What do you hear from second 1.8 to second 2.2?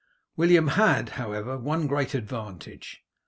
great